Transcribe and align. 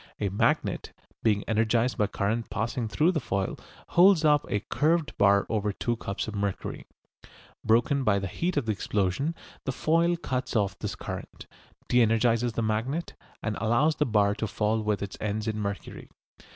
A 0.19 0.29
magnet, 0.29 0.93
being 1.21 1.43
energised 1.47 1.95
by 1.95 2.07
current 2.07 2.49
passing 2.49 2.87
through 2.87 3.11
the 3.11 3.19
foil, 3.19 3.55
holds 3.89 4.25
up 4.25 4.47
a 4.49 4.61
curved 4.61 5.15
bar 5.19 5.45
over 5.47 5.71
two 5.71 5.95
cups 5.95 6.27
of 6.27 6.33
mercury. 6.33 6.87
Broken 7.63 8.03
by 8.03 8.17
the 8.17 8.25
heat 8.25 8.57
of 8.57 8.65
the 8.65 8.71
explosion, 8.71 9.35
the 9.63 9.71
foil 9.71 10.17
cuts 10.17 10.55
off 10.55 10.75
this 10.79 10.95
current, 10.95 11.45
de 11.87 12.03
energises 12.03 12.53
the 12.53 12.63
magnet, 12.63 13.13
and 13.43 13.55
allows 13.57 13.97
the 13.97 14.07
bar 14.07 14.33
to 14.33 14.47
fall 14.47 14.81
with 14.81 15.03
its 15.03 15.17
ends 15.21 15.47
in 15.47 15.57
the 15.57 15.61
mercury. 15.61 16.09